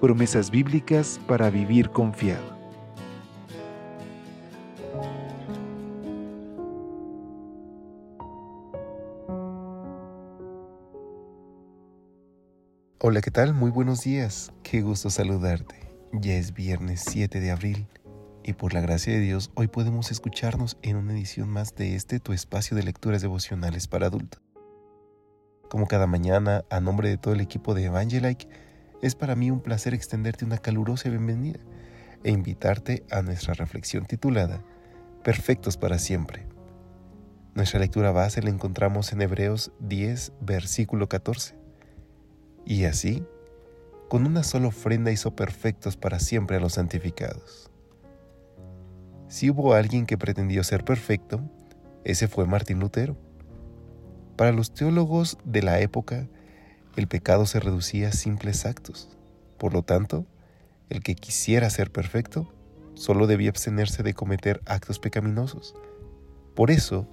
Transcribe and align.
Promesas 0.00 0.50
bíblicas 0.50 1.20
para 1.28 1.50
vivir 1.50 1.90
confiado. 1.90 2.58
Hola, 12.98 13.20
¿qué 13.20 13.30
tal? 13.30 13.52
Muy 13.52 13.70
buenos 13.70 14.00
días. 14.00 14.52
Qué 14.62 14.80
gusto 14.80 15.10
saludarte. 15.10 15.74
Ya 16.12 16.32
es 16.32 16.54
viernes 16.54 17.02
7 17.06 17.38
de 17.38 17.50
abril 17.50 17.86
y 18.42 18.54
por 18.54 18.72
la 18.72 18.80
gracia 18.80 19.12
de 19.12 19.20
Dios 19.20 19.50
hoy 19.54 19.68
podemos 19.68 20.10
escucharnos 20.10 20.78
en 20.80 20.96
una 20.96 21.12
edición 21.12 21.50
más 21.50 21.74
de 21.74 21.94
este 21.94 22.20
tu 22.20 22.32
espacio 22.32 22.74
de 22.74 22.84
lecturas 22.84 23.20
devocionales 23.20 23.86
para 23.86 24.06
adultos. 24.06 24.40
Como 25.68 25.86
cada 25.86 26.06
mañana, 26.06 26.64
a 26.70 26.80
nombre 26.80 27.10
de 27.10 27.18
todo 27.18 27.34
el 27.34 27.42
equipo 27.42 27.74
de 27.74 27.84
Evangelike, 27.84 28.48
es 29.02 29.14
para 29.14 29.34
mí 29.34 29.50
un 29.50 29.60
placer 29.60 29.94
extenderte 29.94 30.44
una 30.44 30.58
calurosa 30.58 31.08
bienvenida 31.08 31.60
e 32.22 32.30
invitarte 32.30 33.04
a 33.10 33.22
nuestra 33.22 33.54
reflexión 33.54 34.04
titulada 34.04 34.62
Perfectos 35.24 35.76
para 35.76 35.98
siempre. 35.98 36.46
Nuestra 37.54 37.80
lectura 37.80 38.12
base 38.12 38.42
la 38.42 38.50
encontramos 38.50 39.12
en 39.12 39.22
Hebreos 39.22 39.72
10, 39.80 40.32
versículo 40.40 41.08
14. 41.08 41.56
Y 42.64 42.84
así, 42.84 43.24
con 44.08 44.26
una 44.26 44.42
sola 44.42 44.68
ofrenda 44.68 45.12
hizo 45.12 45.34
perfectos 45.34 45.96
para 45.96 46.20
siempre 46.20 46.56
a 46.56 46.60
los 46.60 46.74
santificados. 46.74 47.70
Si 49.28 49.50
hubo 49.50 49.74
alguien 49.74 50.06
que 50.06 50.18
pretendió 50.18 50.62
ser 50.64 50.84
perfecto, 50.84 51.40
ese 52.04 52.28
fue 52.28 52.46
Martín 52.46 52.80
Lutero. 52.80 53.16
Para 54.36 54.52
los 54.52 54.72
teólogos 54.72 55.38
de 55.44 55.62
la 55.62 55.80
época, 55.80 56.28
el 56.96 57.06
pecado 57.06 57.46
se 57.46 57.60
reducía 57.60 58.08
a 58.08 58.12
simples 58.12 58.66
actos. 58.66 59.08
Por 59.58 59.72
lo 59.72 59.82
tanto, 59.82 60.26
el 60.88 61.02
que 61.02 61.14
quisiera 61.14 61.70
ser 61.70 61.90
perfecto 61.90 62.52
solo 62.94 63.26
debía 63.26 63.50
abstenerse 63.50 64.02
de 64.02 64.14
cometer 64.14 64.60
actos 64.66 64.98
pecaminosos. 64.98 65.74
Por 66.54 66.70
eso, 66.70 67.08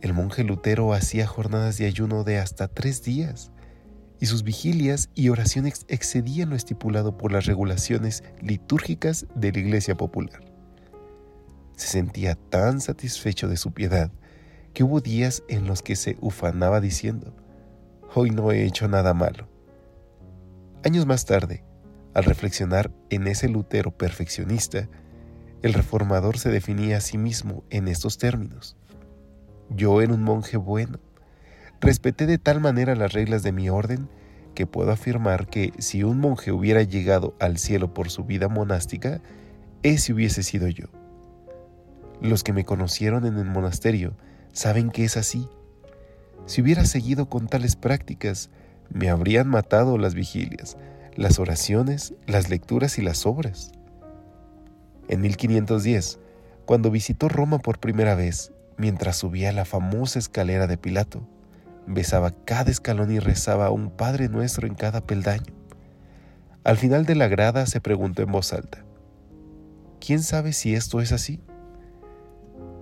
el 0.00 0.12
monje 0.14 0.44
Lutero 0.44 0.92
hacía 0.92 1.26
jornadas 1.26 1.78
de 1.78 1.86
ayuno 1.86 2.24
de 2.24 2.38
hasta 2.38 2.68
tres 2.68 3.02
días, 3.02 3.50
y 4.18 4.26
sus 4.26 4.44
vigilias 4.44 5.10
y 5.14 5.28
oraciones 5.28 5.84
excedían 5.88 6.50
lo 6.50 6.56
estipulado 6.56 7.18
por 7.18 7.32
las 7.32 7.44
regulaciones 7.44 8.24
litúrgicas 8.40 9.26
de 9.34 9.52
la 9.52 9.58
Iglesia 9.58 9.94
Popular 9.94 10.56
se 11.76 11.88
sentía 11.88 12.34
tan 12.34 12.80
satisfecho 12.80 13.48
de 13.48 13.56
su 13.56 13.72
piedad 13.72 14.10
que 14.72 14.82
hubo 14.82 15.00
días 15.00 15.42
en 15.48 15.66
los 15.66 15.82
que 15.82 15.96
se 15.96 16.16
ufanaba 16.20 16.80
diciendo, 16.80 17.34
hoy 18.16 18.30
no 18.30 18.50
he 18.50 18.64
hecho 18.64 18.88
nada 18.88 19.12
malo. 19.12 19.46
Años 20.84 21.04
más 21.04 21.26
tarde, 21.26 21.64
al 22.14 22.24
reflexionar 22.24 22.90
en 23.10 23.26
ese 23.26 23.48
Lutero 23.48 23.90
perfeccionista, 23.90 24.88
el 25.62 25.74
reformador 25.74 26.38
se 26.38 26.50
definía 26.50 26.96
a 26.96 27.00
sí 27.02 27.18
mismo 27.18 27.64
en 27.68 27.88
estos 27.88 28.16
términos. 28.16 28.76
Yo 29.68 30.00
era 30.00 30.14
un 30.14 30.22
monje 30.22 30.56
bueno, 30.56 30.98
respeté 31.80 32.24
de 32.24 32.38
tal 32.38 32.60
manera 32.60 32.96
las 32.96 33.12
reglas 33.12 33.42
de 33.42 33.52
mi 33.52 33.68
orden 33.68 34.08
que 34.54 34.66
puedo 34.66 34.92
afirmar 34.92 35.46
que 35.48 35.74
si 35.78 36.02
un 36.02 36.18
monje 36.18 36.52
hubiera 36.52 36.82
llegado 36.82 37.34
al 37.38 37.58
cielo 37.58 37.92
por 37.92 38.08
su 38.08 38.24
vida 38.24 38.48
monástica, 38.48 39.20
ese 39.82 40.14
hubiese 40.14 40.42
sido 40.42 40.68
yo. 40.68 40.86
Los 42.22 42.42
que 42.42 42.54
me 42.54 42.64
conocieron 42.64 43.26
en 43.26 43.36
el 43.36 43.44
monasterio 43.44 44.16
saben 44.52 44.90
que 44.90 45.04
es 45.04 45.18
así. 45.18 45.46
Si 46.46 46.62
hubiera 46.62 46.84
seguido 46.84 47.28
con 47.28 47.48
tales 47.48 47.74
prácticas, 47.76 48.50
me 48.90 49.10
habrían 49.10 49.48
matado 49.48 49.98
las 49.98 50.14
vigilias, 50.14 50.76
las 51.16 51.38
oraciones, 51.40 52.14
las 52.26 52.48
lecturas 52.48 52.98
y 52.98 53.02
las 53.02 53.26
obras. 53.26 53.72
En 55.08 55.20
1510, 55.20 56.20
cuando 56.64 56.90
visitó 56.90 57.28
Roma 57.28 57.58
por 57.58 57.80
primera 57.80 58.14
vez, 58.14 58.52
mientras 58.76 59.16
subía 59.16 59.52
la 59.52 59.64
famosa 59.64 60.18
escalera 60.18 60.66
de 60.66 60.78
Pilato, 60.78 61.26
besaba 61.86 62.32
cada 62.44 62.70
escalón 62.70 63.10
y 63.10 63.18
rezaba 63.18 63.70
un 63.70 63.90
Padre 63.90 64.28
Nuestro 64.28 64.66
en 64.66 64.74
cada 64.74 65.00
peldaño. 65.00 65.52
Al 66.64 66.76
final 66.76 67.06
de 67.06 67.14
la 67.14 67.28
grada 67.28 67.66
se 67.66 67.80
preguntó 67.80 68.22
en 68.22 68.32
voz 68.32 68.52
alta, 68.52 68.84
¿quién 70.00 70.22
sabe 70.22 70.52
si 70.52 70.74
esto 70.74 71.00
es 71.00 71.12
así? 71.12 71.40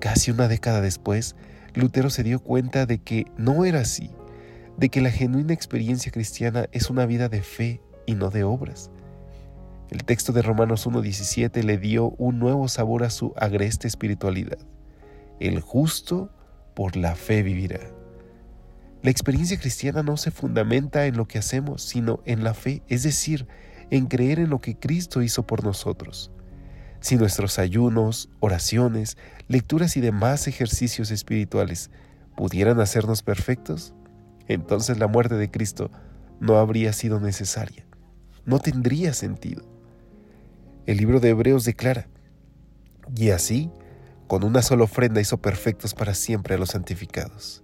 Casi 0.00 0.30
una 0.30 0.48
década 0.48 0.80
después, 0.80 1.36
Lutero 1.74 2.08
se 2.08 2.22
dio 2.22 2.40
cuenta 2.40 2.86
de 2.86 2.98
que 2.98 3.26
no 3.36 3.64
era 3.64 3.80
así, 3.80 4.10
de 4.76 4.88
que 4.88 5.00
la 5.00 5.10
genuina 5.10 5.52
experiencia 5.52 6.12
cristiana 6.12 6.66
es 6.72 6.88
una 6.88 7.04
vida 7.04 7.28
de 7.28 7.42
fe 7.42 7.80
y 8.06 8.14
no 8.14 8.30
de 8.30 8.44
obras. 8.44 8.90
El 9.90 10.04
texto 10.04 10.32
de 10.32 10.42
Romanos 10.42 10.86
1.17 10.86 11.62
le 11.62 11.78
dio 11.78 12.10
un 12.18 12.38
nuevo 12.38 12.68
sabor 12.68 13.04
a 13.04 13.10
su 13.10 13.32
agreste 13.36 13.88
espiritualidad. 13.88 14.58
El 15.40 15.60
justo 15.60 16.30
por 16.74 16.96
la 16.96 17.16
fe 17.16 17.42
vivirá. 17.42 17.80
La 19.02 19.10
experiencia 19.10 19.58
cristiana 19.58 20.02
no 20.02 20.16
se 20.16 20.30
fundamenta 20.30 21.06
en 21.06 21.16
lo 21.16 21.26
que 21.26 21.38
hacemos, 21.38 21.82
sino 21.82 22.20
en 22.24 22.42
la 22.42 22.54
fe, 22.54 22.82
es 22.88 23.02
decir, 23.02 23.46
en 23.90 24.06
creer 24.06 24.38
en 24.38 24.48
lo 24.48 24.60
que 24.60 24.78
Cristo 24.78 25.22
hizo 25.22 25.46
por 25.46 25.62
nosotros. 25.62 26.30
Si 27.04 27.16
nuestros 27.16 27.58
ayunos, 27.58 28.30
oraciones, 28.40 29.18
lecturas 29.46 29.98
y 29.98 30.00
demás 30.00 30.48
ejercicios 30.48 31.10
espirituales 31.10 31.90
pudieran 32.34 32.80
hacernos 32.80 33.22
perfectos, 33.22 33.92
entonces 34.48 34.96
la 34.96 35.06
muerte 35.06 35.34
de 35.34 35.50
Cristo 35.50 35.90
no 36.40 36.56
habría 36.56 36.94
sido 36.94 37.20
necesaria, 37.20 37.84
no 38.46 38.58
tendría 38.58 39.12
sentido. 39.12 39.66
El 40.86 40.96
libro 40.96 41.20
de 41.20 41.28
Hebreos 41.28 41.66
declara, 41.66 42.08
y 43.14 43.32
así, 43.32 43.70
con 44.26 44.42
una 44.42 44.62
sola 44.62 44.84
ofrenda 44.84 45.20
hizo 45.20 45.36
perfectos 45.36 45.92
para 45.92 46.14
siempre 46.14 46.54
a 46.54 46.58
los 46.58 46.70
santificados. 46.70 47.62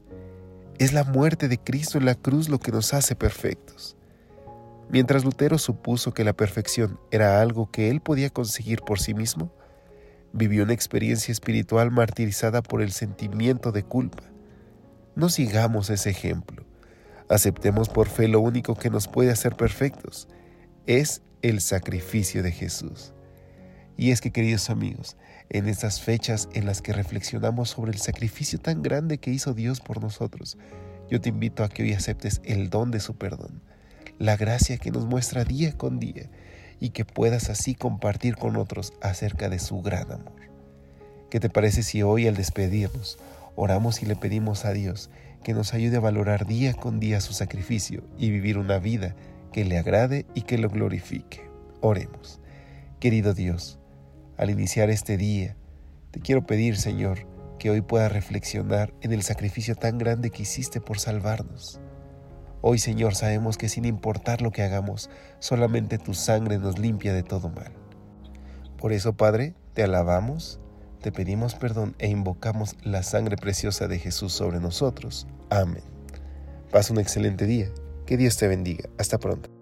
Es 0.79 0.93
la 0.93 1.05
muerte 1.05 1.49
de 1.49 1.57
Cristo 1.57 1.97
en 1.97 2.05
la 2.05 2.15
cruz 2.15 2.51
lo 2.51 2.61
que 2.61 2.73
nos 2.73 2.93
hace 2.93 3.17
perfectos. 3.17 3.97
Mientras 4.93 5.25
Lutero 5.25 5.57
supuso 5.57 6.13
que 6.13 6.25
la 6.25 6.33
perfección 6.33 6.99
era 7.13 7.41
algo 7.41 7.71
que 7.71 7.91
él 7.91 8.01
podía 8.01 8.29
conseguir 8.29 8.81
por 8.81 8.99
sí 8.99 9.15
mismo, 9.15 9.53
vivió 10.33 10.65
una 10.65 10.73
experiencia 10.73 11.31
espiritual 11.31 11.93
martirizada 11.93 12.61
por 12.61 12.83
el 12.83 12.91
sentimiento 12.91 13.71
de 13.71 13.85
culpa. 13.85 14.25
No 15.15 15.29
sigamos 15.29 15.91
ese 15.91 16.11
ejemplo. 16.11 16.65
Aceptemos 17.29 17.89
por 17.89 18.09
fe 18.09 18.27
lo 18.27 18.41
único 18.41 18.75
que 18.75 18.91
nos 18.91 19.07
puede 19.07 19.31
hacer 19.31 19.55
perfectos. 19.55 20.27
Es 20.87 21.23
el 21.43 21.61
sacrificio 21.61 22.43
de 22.43 22.51
Jesús. 22.51 23.13
Y 23.97 24.11
es 24.11 24.21
que, 24.21 24.33
queridos 24.33 24.71
amigos, 24.71 25.17
en 25.51 25.69
estas 25.69 26.01
fechas 26.01 26.49
en 26.53 26.67
las 26.67 26.83
que 26.83 26.93
reflexionamos 26.93 27.71
sobre 27.71 27.93
el 27.93 27.99
sacrificio 27.99 28.59
tan 28.59 28.83
grande 28.83 29.19
que 29.19 29.31
hizo 29.31 29.55
Dios 29.55 29.81
por 29.81 30.03
nosotros, 30.03 30.59
yo 31.09 31.21
te 31.21 31.29
invito 31.29 31.63
a 31.63 31.69
que 31.69 31.85
hoy 31.85 31.93
aceptes 31.93 32.41
el 32.45 32.71
don 32.71 32.91
de 32.91 32.99
su 32.99 33.15
perdón 33.15 33.63
la 34.21 34.37
gracia 34.37 34.77
que 34.77 34.91
nos 34.91 35.07
muestra 35.07 35.45
día 35.45 35.73
con 35.73 35.99
día 35.99 36.29
y 36.79 36.91
que 36.91 37.07
puedas 37.07 37.49
así 37.49 37.75
compartir 37.75 38.37
con 38.37 38.57
otros 38.57 38.93
acerca 39.01 39.49
de 39.49 39.59
su 39.59 39.81
gran 39.81 40.13
amor. 40.13 40.39
¿Qué 41.31 41.41
te 41.41 41.49
parece 41.49 41.83
si 41.83 42.03
hoy 42.03 42.27
al 42.27 42.37
despedirnos 42.37 43.19
oramos 43.57 44.03
y 44.03 44.07
le 44.07 44.17
pedimos 44.17 44.67
a 44.67 44.75
Dios 44.75 45.09
que 45.43 45.55
nos 45.55 45.73
ayude 45.73 45.97
a 45.97 46.01
valorar 46.01 46.47
día 46.47 46.75
con 46.75 47.01
día 47.01 47.23
su 47.23 47.33
sacrificio 47.33 48.05
y 48.19 48.29
vivir 48.31 48.59
una 48.59 48.79
vida 48.79 49.17
que 49.55 49.65
le 49.65 49.79
agrade 49.79 50.27
y 50.35 50.43
que 50.43 50.59
lo 50.59 50.69
glorifique? 50.69 51.49
Oremos. 51.81 52.41
Querido 53.01 53.33
Dios, 53.33 53.79
al 54.37 54.51
iniciar 54.51 54.91
este 54.91 55.17
día, 55.17 55.57
te 56.11 56.21
quiero 56.21 56.45
pedir, 56.45 56.77
Señor, 56.77 57.27
que 57.59 57.71
hoy 57.71 57.81
pueda 57.81 58.11
reflexionar 58.11 58.93
en 59.01 59.15
el 59.15 59.23
sacrificio 59.23 59.77
tan 59.77 59.97
grande 59.97 60.29
que 60.29 60.43
hiciste 60.43 60.83
por 60.83 60.99
salvarnos 60.99 61.81
Hoy, 62.63 62.79
Señor, 62.79 63.15
sabemos 63.15 63.57
que 63.57 63.69
sin 63.69 63.85
importar 63.85 64.43
lo 64.43 64.51
que 64.51 64.63
hagamos, 64.63 65.09
solamente 65.39 65.99
tu 65.99 66.15
sangre 66.15 66.59
nos 66.59 66.79
limpia 66.79 67.15
de 67.15 67.23
todo 67.23 67.49
mal. 67.49 67.73
Por 68.77 68.93
eso, 68.93 69.15
Padre, 69.15 69.55
te 69.73 69.83
alabamos, 69.83 70.61
te 71.01 71.13
pedimos 71.13 71.55
perdón 71.55 71.95
e 71.99 72.09
invocamos 72.09 72.77
la 72.83 73.03
sangre 73.03 73.37
preciosa 73.37 73.89
de 73.89 73.99
Jesús 73.99 74.33
sobre 74.33 74.61
nosotros. 74.61 75.27
Amén. 75.49 75.85
Pasa 76.71 76.93
un 76.93 77.01
excelente 77.01 77.47
día. 77.47 77.71
Que 78.07 78.17
Dios 78.17 78.37
te 78.37 78.49
bendiga. 78.49 78.89
Hasta 78.99 79.19
pronto. 79.19 79.60